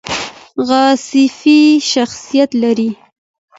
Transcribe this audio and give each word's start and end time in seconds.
غلسفي 0.67 1.59
شخصیت 1.91 2.51
لري. 2.63 2.91